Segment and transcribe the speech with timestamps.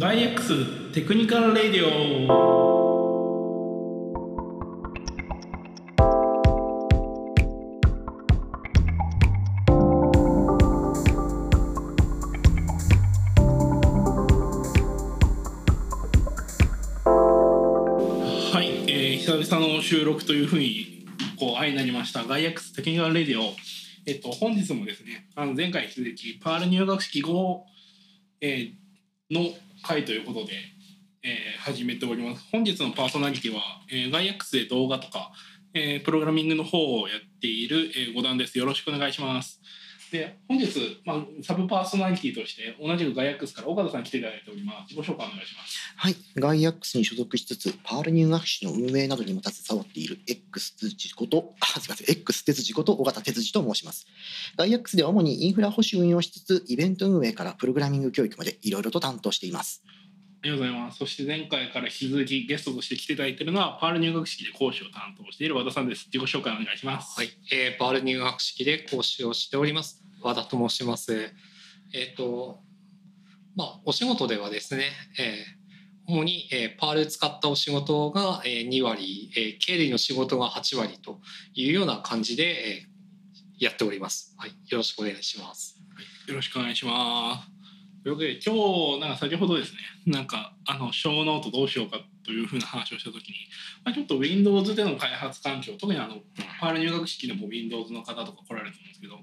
[0.00, 1.88] ガイ X テクニカルレディオ。
[18.52, 21.08] はい、えー、久々の収録というふうに
[21.40, 22.22] こう愛になりました。
[22.22, 23.52] ガイ X テクニカルレディオ。
[24.06, 27.66] えっと本日もですねあの前回に続きパール入学式後、
[28.40, 28.78] えー
[29.30, 29.42] の
[29.82, 30.52] 回ということで、
[31.22, 32.46] えー始めております。
[32.50, 35.32] 本日のパーソナリティは、えー、ガイアックスで動画とか、
[35.74, 38.58] えープログラミングの方をやっている、えー、五段です。
[38.58, 39.60] よろしくお願いします。
[40.10, 54.06] で本日、まあ、サブパーソナリティとして同じくガイ X から岡田さん来ていただいております自己紹介お願いしますはい、ガイアックスに所属しつつ、パール入学式の運営などにも携わっている X 哲司こと、あ、すみません、X 哲司こと尾形哲司と申します。
[54.56, 59.82] ガイアックスでは主にインフラ保守運用しつつ、イベント運営からプログラミング教育までいろいろと担当しています。
[60.40, 60.98] ありがとうございます。
[60.98, 66.08] そして前回から引き続きゲストとして来ていただいているのは、パール入学式で講師を担当している和田さんです。
[66.12, 67.18] 自己紹介お願いします。
[67.18, 71.32] はい、えー、パール入学式で講師をしております和田と申します。
[71.94, 72.60] えっ、と
[73.56, 75.58] まあお仕事ではですね、えー
[76.10, 81.20] 主に、えーパール使ったお仕事が、えー2割、えー経理の仕事が8割と
[81.54, 82.98] いうような感じで、えー
[83.58, 84.34] やっております。
[84.38, 85.80] はい、よろしくお願いします。
[86.28, 87.58] よろしくお願いします。
[88.04, 93.34] というわけで、今日、なんか先ほどですね、なんか、あの、ショーノートどうしようかというふうな話をしたときに、
[93.84, 96.18] まあ、ちょっと Windows での開発環境、特にあの、
[96.60, 99.18] Perl 入学式でも Windows の方とか来られると思うんですけど、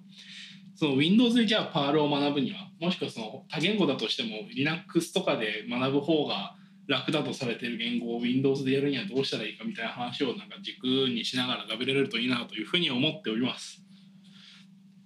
[0.75, 6.55] その Windows でじゃあ Perl を学ぶには、もしくはその多言語だとしても Linux とかで学ぶ方が
[6.87, 13.81] 楽だとされている言語を Windows でやるにはどうしたらいいかみたいな話をなんか軸にしながら喋れるといいなというふうに思っております。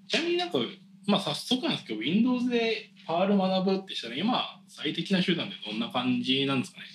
[0.08, 0.58] ちなみになんか、
[1.06, 6.86] まあ早速なんですけど、Windows でパール学ぶってしたら今最適な手段でどんな感じなんですかね？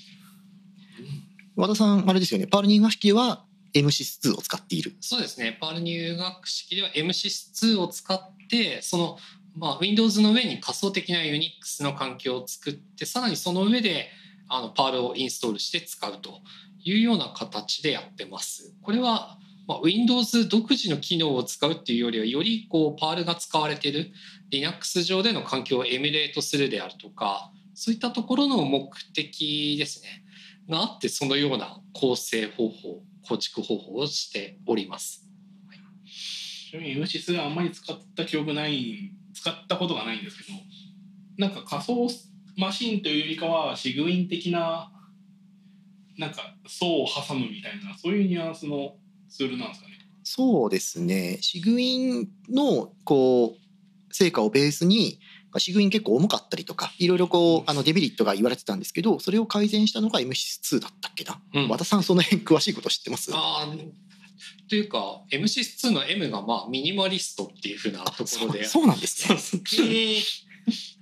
[1.56, 4.96] 和田さん、あれですよね、パール入学式は MSys2 を使っている。
[5.00, 9.18] そうですね、パール入学式では MSys2 を使って、その、
[9.56, 14.08] まあ、Windows の上に仮想的な Unix の環境を作って、さらにその上で
[14.48, 16.40] あのパールをインストールして使うと
[16.82, 18.74] いうような形でやってます。
[18.82, 24.12] これは、まあ、Windows 独自の機能を使うっていうよりは、よりこうパールが使われている
[24.50, 30.23] Linux 上での環境をエミュレートするであるとか、そういったところの目的ですね。
[30.68, 35.28] があって、そのような構成方法、構築方法をしております。
[36.70, 40.58] ちなみに MSys はあんまり使った記憶ない使ったことがないんですけど
[41.38, 42.08] なんか仮想
[42.56, 44.90] マシンというよりかはシグウィン的な
[46.18, 48.96] なんか層を挟むみたいなそういうニュアンスの
[49.28, 55.20] ツールなんですかねそうですね、シグインのこう成果をベースに、
[55.54, 61.40] まあシグイン結構重かったりとか、いろいろこうあのデメリットが言われてたんですけど、それを改善したのが MSys2 だったっけな。
[61.54, 61.68] うん。
[61.68, 63.30] 和田さん、その辺詳しいこと知ってます？
[63.32, 63.88] あー
[64.68, 68.64] というか MSys2 の M がまあミニマリストっていうふうなところで。
[68.64, 69.38] そうなんですね。
[70.18, 70.22] え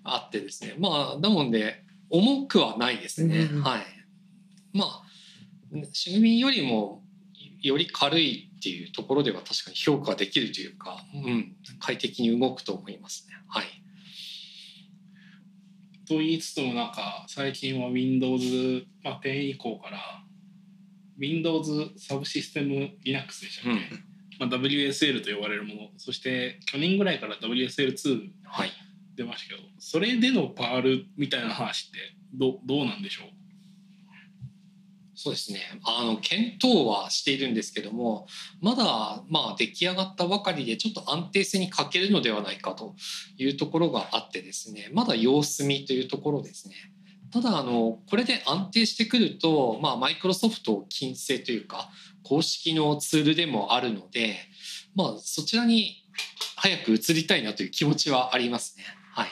[0.04, 0.74] あってですね。
[0.78, 3.62] まあなので重くはないですね、うん。
[3.62, 3.86] はい。
[4.74, 5.02] まあ
[5.94, 7.02] シグミンよりも
[7.62, 13.36] より軽いっていうところでは確かに評価できるというか、うん、快適に動くと思いますね。
[13.48, 13.81] はい
[16.12, 19.98] と言いつつもなんか最近は Windows、まあ、10以降から
[21.18, 23.80] Windows サブシステム Linux でしたっけ、
[24.38, 25.80] まあ、WSL と呼ばれるもの。
[25.96, 28.70] そして去年ぐらいから WSL2 はい。
[29.14, 31.98] 出ましたけどそれでのパールみたいな話って
[32.34, 33.26] どどうなんでしょう？
[35.22, 35.60] そうですね。
[35.84, 38.26] あの検討はしているんですけども
[38.60, 42.96] まだまあ出来上がったばかりでちょっと安定性に欠けるのではないかと
[43.38, 46.74] いうところがあってですねまだ様子見というところですね。
[47.30, 51.88] ただあのこれで安定してくるとまあマイクロソフト金星というか
[52.24, 54.34] 公式のツールでもあるので
[54.96, 56.04] まあそちらに
[56.56, 58.82] 早く移りたいなという気持ちはありますね。
[59.12, 59.28] はい。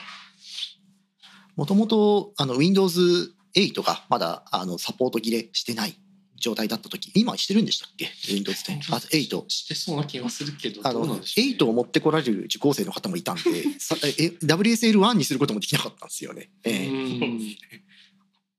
[1.57, 5.95] もともとあの Windows 8がまだあのサポート切れしてない
[6.41, 11.55] 状態だった時今してるんでしたっけ？Windows 10あ8してそうな気がするけどあのどうなんでしょうね。
[11.57, 13.43] 8を持ってこられる受講生の方もいたんで
[13.79, 14.07] さえ
[14.43, 16.49] WSL1 にすることもできなかったんですよね。
[16.63, 16.87] ええ。
[16.87, 17.57] うん。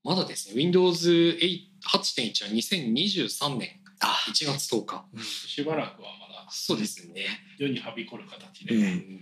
[0.05, 3.81] まだですね Windows 8 8.1は2023年。
[4.01, 4.17] あ。
[4.29, 5.05] 1月10日。
[5.25, 6.33] しばらくはまだ。
[6.51, 7.25] そうですね、
[7.57, 9.21] 世にはびこる形で、うん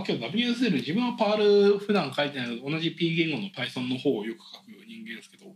[0.00, 5.46] まあ、今日 WSL 自分はパール普段書いてないので同じ P 言語の Python の方をよく書く人間ですけど、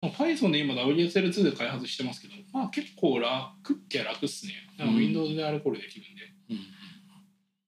[0.00, 4.52] まあ、Python で今 WSL2 で開発してますけどまあ結構楽っきゃ楽っすね。
[4.78, 6.58] Windows であれこれできるんで、うん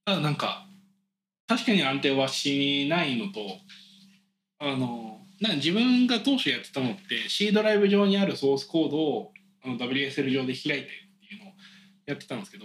[0.08, 0.66] ただなんか
[1.46, 3.40] 確かに安定はしないのと
[4.58, 9.32] あのな自分が当初やってたのって C ドライブ上にあるソースコードを
[9.62, 11.52] あの WSL 上で開いてっていうのを
[12.06, 12.64] やってたんですけど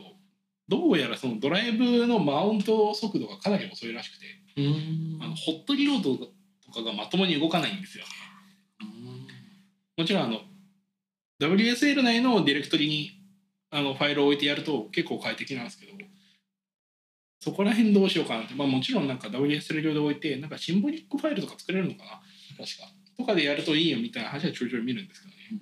[0.74, 4.26] どうやらそのドライブのマウント速度がかなり遅いらしくて
[4.58, 5.20] うん。
[5.22, 6.32] あのホットリロードと
[6.74, 8.06] かがまともに動かないんですよ。
[9.96, 10.40] もちろんあの
[11.40, 13.12] WSL 内のディレクトリに
[13.70, 15.94] あのファイルを置いてやると結構快適なんですけど
[17.40, 22.10] そこら辺どうしようかなって、まあ、もちろんなんか WSL 上で置いてなんかシンボリックファイルとか作れるのかな
[22.58, 22.88] 確か。
[23.16, 25.62] とかでやるといいよみたいな話はちょいちょい見るんですけどね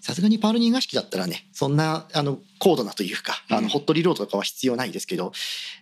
[0.00, 5.32] さすがにパールニー画式だったらねそんなあの高度なというかあうんのホットリロードとかは必要ないですけど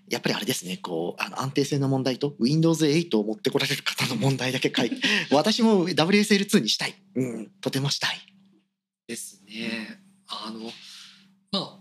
[0.08, 4.96] やっぱりあれですねこうあの安定性の問題と Windows8 を持ってこられる方の問題だけ書いて
[5.30, 8.18] 私も WSL2 にしたい、うん、とてもしたい。
[9.06, 10.00] ですね。
[10.26, 10.70] あの
[11.50, 11.80] ま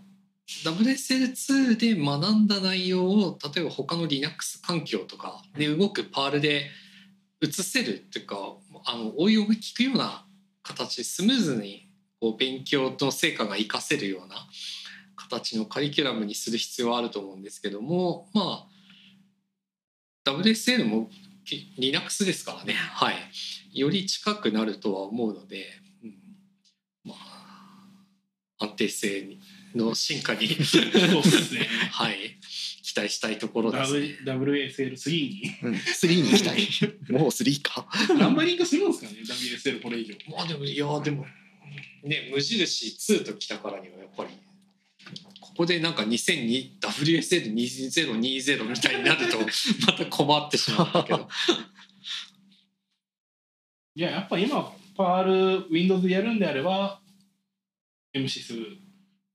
[0.64, 6.70] WSL2 で学んだ内容を例えば他の Linux 環境とかで動くパールで
[7.42, 8.56] 移せるっていうか
[8.86, 10.26] あの応用が効くような
[10.62, 11.87] 形スムーズに
[12.20, 14.36] こう勉強の成果が活かせるような
[15.16, 21.10] 形のカリキュラムにする必要はあると思うんですけどもまあ WSL も
[21.48, 22.74] き Linux ですからね。
[22.74, 23.14] はい。
[23.72, 25.66] より近くなるとは思うので、
[26.04, 26.14] うん、
[27.04, 27.14] ま
[28.58, 29.38] あ安定性
[29.74, 31.66] の進化に そうですね。
[31.92, 32.38] はい。
[32.82, 34.18] 期待したいところですね。
[34.24, 35.42] W WSL3 に。
[35.62, 37.12] うん、 3に行きたい。
[37.12, 37.88] もう3か。
[38.18, 40.14] ナンバリングするんですかね WSL これ以上。
[40.28, 41.26] まあでもいやでも
[42.02, 44.30] ね無印2ときたからにはやっぱり
[45.40, 49.38] ここでなんか 2002WSL2020 みたいになると
[49.86, 51.28] また困ってしまうんだけど。
[53.96, 57.00] いややっぱ今パール Windows やるんであれば
[58.14, 58.87] MC2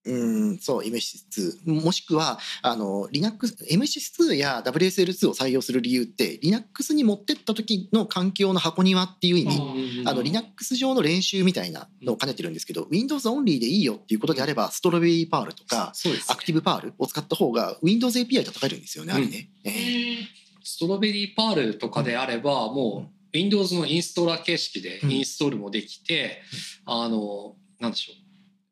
[0.05, 0.13] う
[0.53, 1.81] ん、そう、MSys2。
[1.81, 15.93] もしくは、あの、Linux、MSys2 や WSL2 を採用する理由って、Linux に持ってった時の環境の箱庭っていう意味、あの、Linux 上の練習みたいなのを兼ねてるんですけど、Windows オンリーでいいよっていうことであれば、ストロベリーパールとか、
[16.27, 19.49] ActivePerl を使った方が Windows API 叩けるんですよね、あれね。
[19.63, 20.43] ええ。
[20.63, 26.41] Strawberry Perl とかであればもう Windows のインストーラー形式でインストールもできて、
[26.85, 28.22] あのなんでしょう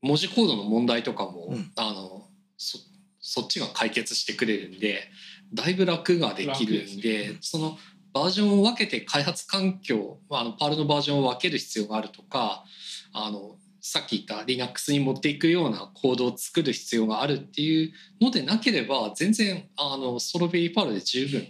[0.01, 2.27] 文字コードの問題とかも、うんあの
[2.57, 2.77] そ
[3.23, 5.03] そっちが解決してくれるんで
[5.53, 7.77] だいぶ楽ができるん楽でねその
[8.13, 12.65] バージョンを分けて開発環境まああの Perl のバージョンを分ける必要があるとか
[13.13, 21.47] あのさっき言った Linux に持っていくようなコードを作る必要があるっていうのでなければ全然あのストロベリーパールで十分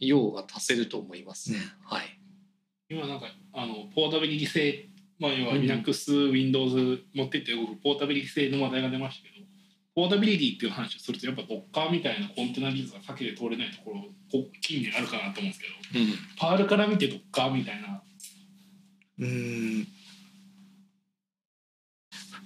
[0.00, 1.58] 用が足せると思いますね。
[1.84, 2.18] はい。
[2.88, 5.62] 今なんかあのポータビリティ性まあ要はうん。
[5.62, 9.46] Linux、Windows 持ってって動くポータビリティ性の話題が出ましたけど
[9.94, 15.66] ポータビリティっていう話をするとやっぱ Docker みたいなコンテナ技術が避けて通れないところこ近年あるかなと思うんですけ
[15.98, 16.08] どうん。
[16.38, 18.02] パールから見て Docker みたいな。
[19.18, 19.88] うん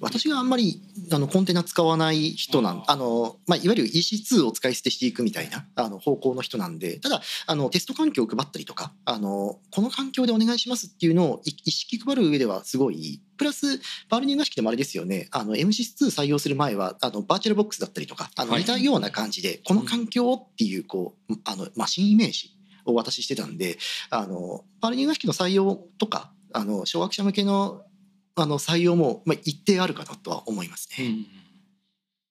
[0.00, 0.82] 私があんまり
[1.12, 15.29] あのコンテナ使わない人なんあの、まあ、いわゆる EC2 を使い捨てしていくみたいなあの方向の人なんでただあのテスト環境を配ったりとかあのこの環境でお願いしますっていうのをい意識配る上ではすごいプラスパールニング式でもあれですよね。
[15.31, 18.61] あの MSys2 採用する前はあのバーチャルボックスだったりとかあのはい。
[18.61, 22.51] 似たような感じで、この環境っていうこうあのマシンイメージ
[22.84, 23.79] をお渡ししてたんで
[24.10, 27.82] あのパールニング式の採用とかあの小学者向けの
[28.37, 31.27] あの採用も、まあ、一定あるかなとは思いますね。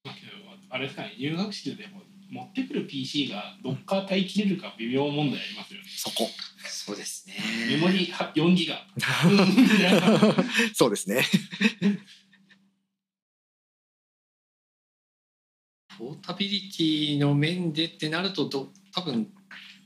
[0.04, 0.32] まあけど
[0.70, 6.30] あれですかね入学式でも持ってくる PC が Docker 耐えきれるか微妙問題ありますよねそこ。
[6.66, 7.36] そうですね。
[7.70, 8.86] メモリは4ギガ
[10.74, 11.26] そうですね。
[15.98, 19.28] ポータビリティの面でってなるとど多分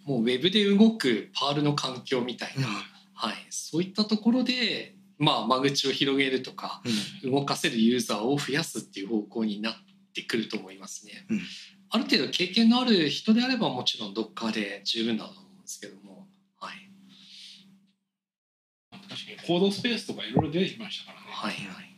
[0.05, 2.67] もうウェブで動くパールの環境みたいな、
[3.13, 6.81] はい、そういったところで、まあ、間口を広げるとか
[7.23, 9.73] 動かせるユーザーを増やすっていう方向になっ
[10.13, 11.25] てくると思いますね。
[11.29, 11.41] うん。
[11.89, 16.27] ある程度経験のある人であればもちろんどっかで十分だと思うんですけども、
[16.59, 16.89] はい、
[18.91, 21.27] 確かにコードスペースとかいろいろ出てきましたからね。
[21.31, 21.93] はいはい。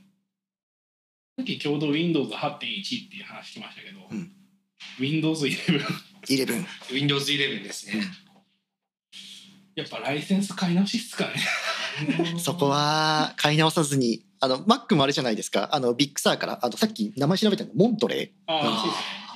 [1.38, 4.32] さっきちょうど Windows8.1 っていう話しましたけど、うん。
[5.00, 5.82] Windows11
[6.28, 6.66] 11。
[6.94, 8.04] Windows 11ですね。
[9.76, 11.34] やっぱライセンス買い直しっすかね
[12.40, 15.70] そこは買い直さずに、あの Mac もあれじゃないですか。
[15.72, 18.52] あの Big Sur から、あとさっき名前調べたの Monterey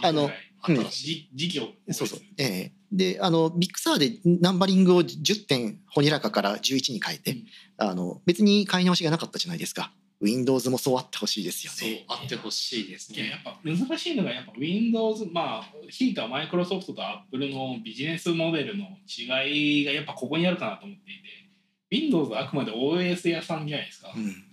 [0.01, 0.29] あの
[0.67, 1.93] うん事業ー。
[1.93, 2.19] そうそう。
[2.37, 7.45] ええで、あの Big Sur でナンバリングを10点ほにゃらかから11に変えて、うん
[7.81, 9.93] あの別に買い直しがなかったじゃないですか。
[10.21, 12.05] Windows もそうあってほしいですよそうね。
[12.09, 21.48] あってほしいですねいややっぱ難しいのがやっぱ Windows まあひいてはマイクロソフトと Apple のビジネスモデルの違いがやっぱここにあるかなと思っていて
[21.91, 24.43] Windows はあくまで OS 屋さんじゃないですか、いうん。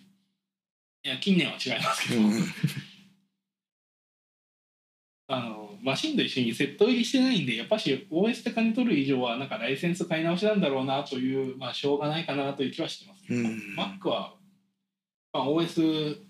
[1.02, 2.32] や近年は違いますけど、うん。
[5.28, 13.74] あのマシンと一緒にセット入りしてないんでやっぱし OS で金取る以上はなんかライセンス買い直しなんだろうなというまあしょうがないかなという気はしてますうん。
[13.76, 14.36] Mac は、
[15.32, 16.20] まあ、OS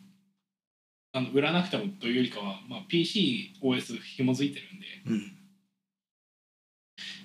[1.13, 4.87] あの売らなくてもというよりかは、まあ、PCOS 紐づいてるんで。
[5.07, 5.46] うん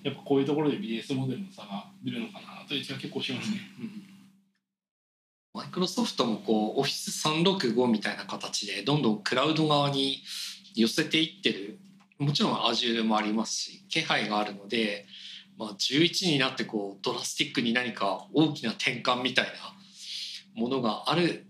[0.04, 3.58] やっぱこういうところでビジネスモデルの差が出るのかなという気が結構しますね。
[5.54, 10.24] マイクロソフトもこう Office365 みたいな形でどんどんクラウド側に
[10.76, 11.78] 寄せていってる。
[12.18, 15.08] もちろん Azure もありますし気配があるので、
[15.58, 19.52] まあ、11になってこうドラスティックに何か大きな転換みたいな
[20.54, 21.46] ものがある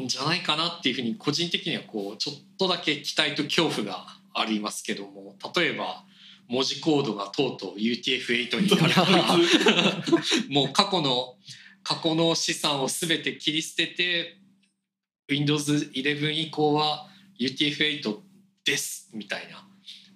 [0.00, 6.04] んじゃないかなっていうふうに個人的にはこうちょっとだけ期待と恐怖がありますけども例えば
[6.50, 9.44] 文字コードがとうとう UTF-8 になる
[10.50, 11.36] もう過去の
[11.82, 14.36] 過去の資産を全て切り捨てて
[15.30, 17.06] Windows11 以降は
[17.38, 18.18] UTF-8
[18.64, 19.66] ですみたいな。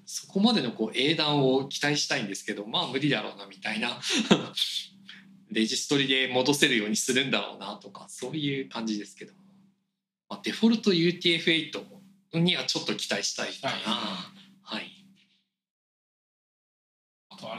[0.06, 4.00] そこまでのこう英断を期待したいんですけどまあ無理だろうなみたいな。
[5.50, 9.32] レジストリで戻せるようにするんだろうなとかそういう感じですけど、
[10.28, 13.92] まあ、デフォルト UTF-8 にはちょっと期待したいかな。
[13.92, 14.43] はい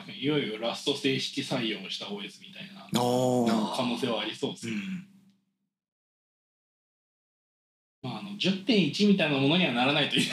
[0.08, 4.74] ねいよいよラスト正式採用した OS みたいな可能性はありそうですね。
[4.74, 5.08] うん
[8.06, 10.32] まあ、あの10.1みたいなものにはならないという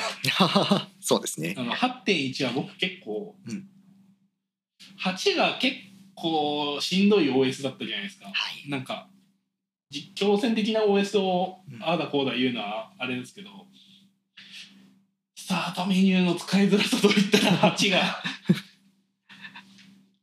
[1.00, 1.54] そうですね。
[1.56, 3.68] あの8.1は僕結構、うん
[4.98, 5.76] 8が結
[6.14, 8.26] 構しんどい OS だったじゃないですか。
[8.26, 8.32] は
[8.66, 8.68] い。
[8.68, 9.08] なんか
[9.90, 13.50] 実況戦的な OS をうんああだこうだ言うのはあれですけど、
[15.36, 18.22] スタートメニューの使いづらさといったら8が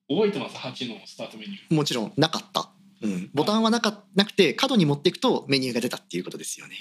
[0.10, 1.76] 覚えてます？8のスタートメニュー。
[1.76, 2.70] もちろんなかった。
[3.02, 6.76] うん、ボタンはなかなくて角に持っていくとメニューが出たっていうことですよね。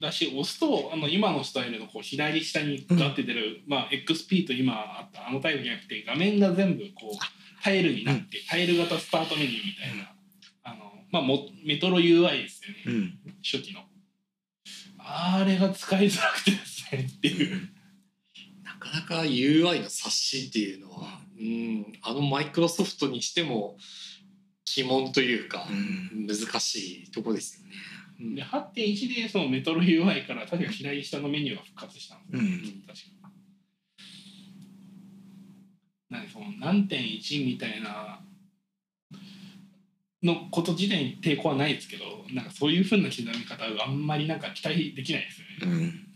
[0.00, 7.18] だし押すとあの今のスタイルのこう左下にガッて出る、まあ、XP と今あったあのタイプじゃなくて画面が全部こう
[7.62, 10.12] タイルになって、タイル型スタートメニューみたいな、
[10.64, 13.18] あのまあ、もメトロ UI ですよね、うん。
[13.42, 13.80] 初期の。
[14.98, 17.68] あれが使いづらくてですねっていう。
[18.64, 23.76] なかなか UI の刷新っていうのは、うん、あのマイクロソフトにしても
[24.78, 27.74] 鬼門というか、うん難しいとこですよね。
[28.20, 33.20] うんで8.1でそのメトロ UI から確か左下のメニューが復活したんですよ、うん確か
[36.10, 38.20] なんかその何点1みたいな
[40.22, 42.04] のこと自体に抵抗はないですけど
[42.34, 45.76] なんかそういうふうな刻み方があんまりなんか期待できないですよね。
[45.76, 46.09] うん。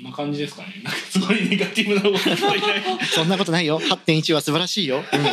[0.00, 0.80] んな感じですかね。
[0.82, 2.18] なんかすごいネガティブなこと。
[3.06, 3.80] そんなことないよ。
[3.80, 5.04] 8.1は素晴らしいよ。
[5.12, 5.24] でも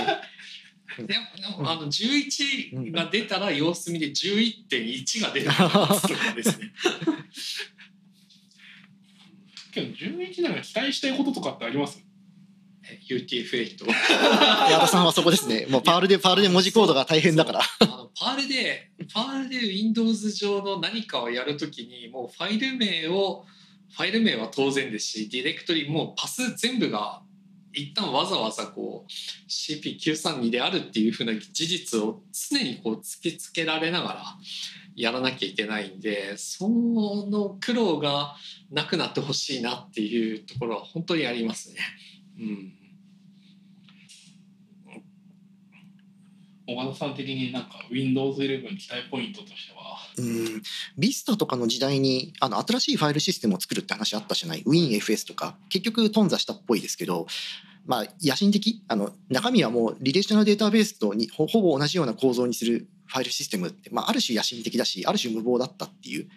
[1.05, 1.13] で
[1.59, 6.71] もあの11が出たら様子見で11.1が出るとかですね。
[9.74, 12.03] けど11なんか期待したいこととかってあります？
[12.89, 13.91] え UTF-8 うん。
[14.71, 15.65] 矢田さんはそこですね。
[15.69, 17.62] もう Perl で Perl で文字コードが大変だから。
[17.79, 23.45] あの Perl で Perl で Windows 上の何かをやるときにもうファイル名を
[23.91, 27.22] ファイル名は当然ですしディレクトリもパス全部が
[27.74, 29.12] 一旦わざわざこう
[29.48, 34.24] CP932 であるっていうふうな事実を常にこう突きつけられながら
[34.96, 38.36] やらなきゃいけないんでその苦労が
[38.72, 41.79] なくなってほしいなっていうところは本当にありますね。
[42.39, 42.74] うん
[46.67, 49.97] 小田さん的になんか Windows 11期待ポイントとしては？
[50.17, 50.62] うん。
[50.97, 55.55] ビスタとかの時代にあの新しいファイルシステムを作るって話あったじゃない？WinFS とか。
[55.69, 57.25] 結局頓挫したっぽいですけど
[57.86, 58.83] まあ野心的？
[58.89, 66.27] あの中身はもうリレーショナルデータベースとにほぼ同じような構造にするファイルシステムって、まあ、ある種野心的だしある種無謀だったっていう。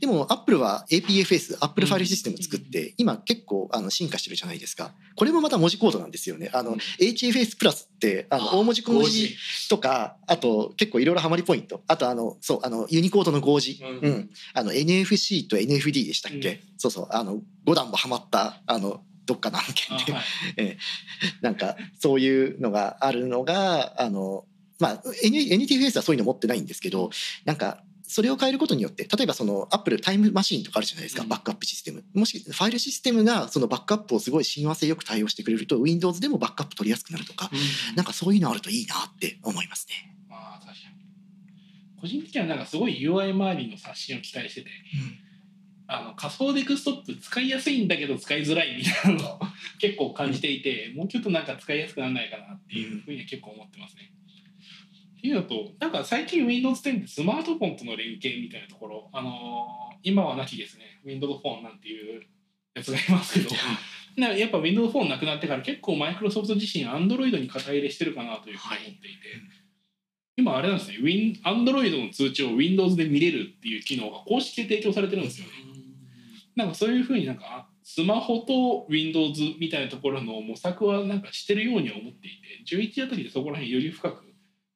[0.00, 4.92] でも Apple は APFS Apple File System を作って今結構あの進化してるじゃないですか。
[5.16, 6.50] これもまた文字コードなんですよね。
[6.52, 9.36] あの HFS プラスってあの大文字小文字
[9.68, 11.82] とかあと結構いろいろハマりポイント。
[11.86, 13.98] あとあのそうあのユニコードの合字、うん。
[13.98, 14.30] うん。
[14.54, 16.58] あの NFC と NFD でしたっけ、うん。
[16.76, 17.08] そうそう。
[17.10, 20.78] あの5段もハマったあのどっかの案件で、あはい。
[21.42, 24.46] なんかそういうのがあるのがあの
[24.78, 27.10] まあ NTFS はそういうの持ってないんですけど
[27.44, 31.28] なんかそれを変えることによって例えばそのアップルタイムマシーンとかあるじゃないですか、うん。
[31.28, 32.02] バックアップシステム。
[32.14, 37.50] もしファイルシステムがそのバックアップをすごい親和性よく対応してくれると Windows でもバックアップ取りやすくなるとか
[37.96, 40.16] なんかそういうのあるといいなって思いますね。
[40.28, 42.00] まあ確かに。
[42.00, 44.70] 個人的にはなんかすごい UI 周りの刷新を期待してて
[45.86, 49.40] あの仮想デスクトップ使いやすいんだけど使いづらいみたいなのを
[49.80, 54.12] 結構感じていて、もうちょっとなんか使いやすくならないかなっていうふうには結構思ってますね。
[55.18, 61.00] っていうのとなんか最近 Windows 10ってスマートフォンとの連携みたいなところ、あのー今はなきですね。
[61.04, 62.22] Windows フォンなんていう
[62.74, 63.50] やつがいますけど。
[64.16, 64.46] や。
[64.46, 69.18] っぱ Windows フォンなくなってから結構マイクロソフト自身 Android に肩入れしてるかなというふうに思っていて、
[70.36, 70.98] 今あれなんですね。
[70.98, 75.52] Win Android の通知を Windows で見れるっていう機能が公式で提供されてるんですよね。
[76.54, 82.30] なんかそういうふうになんかスマホと Windows みたいなところの模索はなんかしてるようには思ってい
[82.66, 84.27] て11あたりでそこら辺より深く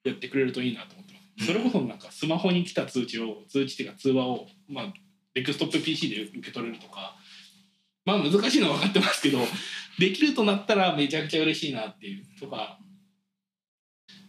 [0.05, 1.47] やってくれるといいなと思ってます。
[1.47, 4.93] それこそなんかスマホに来た通知を通知っていうか通話をまあ
[5.35, 7.17] デスクトップ PC で受け取れるとか
[8.05, 9.39] まあ難しいのは分かってますけど
[9.99, 12.79] できるとなったらめちゃくちゃ嬉しいなっていうとか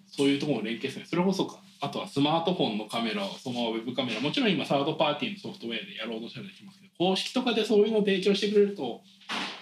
[0.07, 9.01] そういうところを連携するそれこそかあとはスマートフォンのカメラをそのままウェブカメラもちろん今サードパーティーのソフトウェアでやろうとしたらできますけど公式とかでそういうのを提供してくれると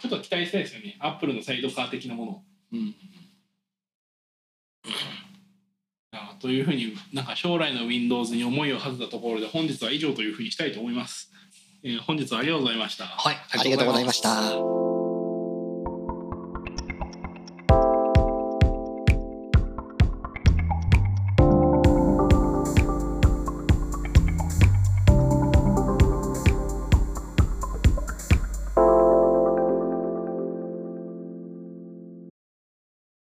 [0.02, 2.44] ちょっと期待したいですよねアップルのサイドカー的なものを。
[2.74, 2.96] うん
[6.14, 11.32] あというふうになんか将来の Windows に思いをはせたところで本日は以上というふうにしたいと思います。
[11.84, 13.06] えー本日はありがとうございました。
[13.06, 14.91] はいありがとうございました。